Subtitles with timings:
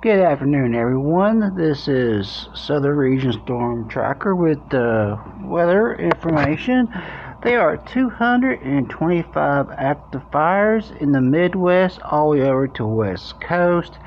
[0.00, 1.56] Good afternoon, everyone.
[1.56, 6.88] This is Southern Region Storm Tracker with the weather information.
[7.42, 13.98] There are 225 active fires in the Midwest, all the way over to West Coast.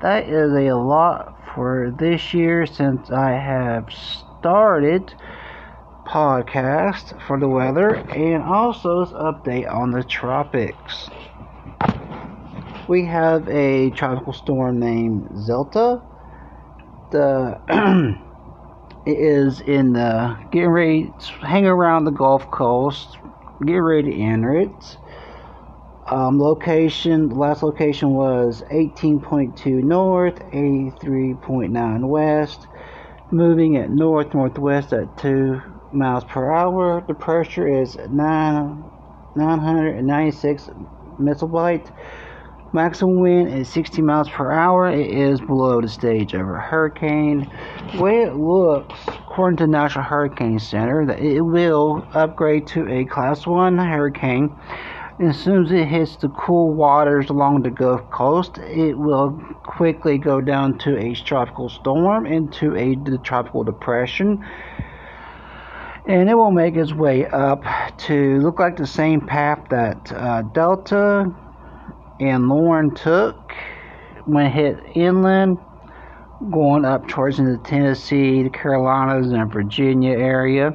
[0.00, 5.12] That is a lot for this year since I have started
[6.06, 11.10] podcast for the weather and also this update on the tropics
[12.90, 16.02] we have a tropical storm named Zeta.
[17.12, 17.60] The
[19.06, 23.16] it is in the getting ready to hang around the Gulf Coast,
[23.64, 24.96] get ready to enter it.
[26.08, 32.66] Um, location, the last location was 18.2 north, 83.9 west,
[33.30, 35.62] moving at north northwest at 2
[35.92, 37.04] miles per hour.
[37.06, 38.84] The pressure is 9
[39.36, 40.70] 996
[41.20, 41.88] mesobyte
[42.72, 44.88] Maximum wind is 60 miles per hour.
[44.88, 47.50] It is below the stage of a hurricane.
[47.92, 52.88] The way it looks, according to the National Hurricane Center, that it will upgrade to
[52.88, 54.54] a Class 1 hurricane.
[55.18, 59.32] as soon as it hits the cool waters along the Gulf Coast, it will
[59.64, 64.44] quickly go down to a tropical storm into a tropical depression
[66.06, 67.62] and it will make its way up
[67.98, 71.32] to look like the same path that uh, Delta
[72.20, 73.54] and Laura took
[74.26, 75.58] when it hit inland,
[76.50, 80.74] going up towards into Tennessee, the Carolinas, and Virginia area.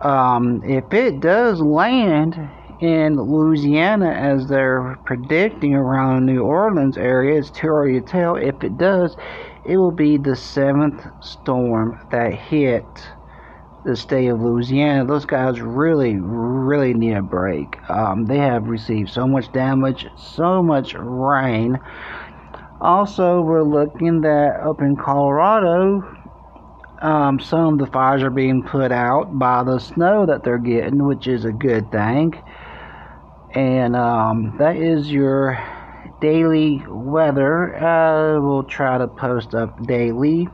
[0.00, 2.36] Um, if it does land
[2.80, 8.36] in Louisiana as they're predicting around New Orleans area, it's too early to tell.
[8.36, 9.16] If it does,
[9.64, 12.84] it will be the seventh storm that hit
[13.84, 17.78] the state of Louisiana, those guys really, really need a break.
[17.90, 21.78] Um, they have received so much damage, so much rain.
[22.80, 26.02] Also, we're looking that up in Colorado,
[27.00, 31.04] um, some of the fires are being put out by the snow that they're getting,
[31.04, 32.40] which is a good thing.
[33.54, 35.58] And um, that is your
[36.20, 37.76] daily weather.
[37.76, 40.48] I will try to post up daily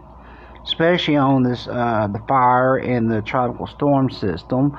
[0.69, 4.77] especially on this uh, the fire and the tropical storm system.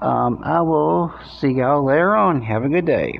[0.00, 2.42] Um, I will see y'all later on.
[2.42, 3.18] Have a good day.